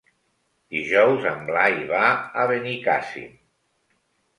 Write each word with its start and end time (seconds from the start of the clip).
Dijous 0.75 1.29
en 1.33 1.45
Blai 1.51 1.77
va 1.95 2.03
a 2.17 2.49
Benicàssim. 2.57 3.33